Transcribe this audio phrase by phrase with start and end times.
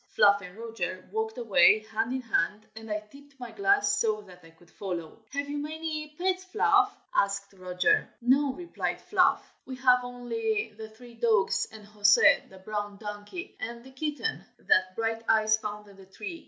[0.15, 4.43] Fluff and Roger walked away hand in hand, and I tipped my glass so that
[4.43, 5.21] I could follow.
[5.31, 8.09] "Have you many pets, Fluff?" asked Roger.
[8.19, 9.53] "No!" replied Fluff.
[9.63, 14.95] "We have only the three dogs, and José, the brown donkey, and the kitten that
[14.95, 16.39] Brighteyes found in the tree.